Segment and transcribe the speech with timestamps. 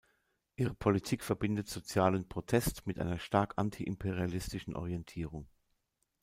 [0.55, 5.47] Ihre Politik verbindet sozialen Protest mit einer stark antiimperialistischen Orientierung.